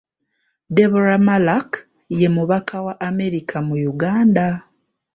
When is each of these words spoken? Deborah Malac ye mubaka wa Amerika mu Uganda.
Deborah 0.75 1.21
Malac 1.27 1.69
ye 2.19 2.27
mubaka 2.35 2.75
wa 2.85 2.93
Amerika 3.09 3.55
mu 3.67 3.75
Uganda. 3.91 4.45